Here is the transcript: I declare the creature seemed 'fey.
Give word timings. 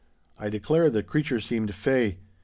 I 0.39 0.49
declare 0.49 0.89
the 0.89 1.03
creature 1.03 1.39
seemed 1.39 1.75
'fey. 1.75 2.17